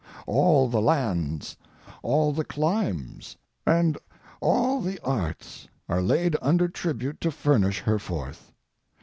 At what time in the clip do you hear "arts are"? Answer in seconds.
5.03-6.01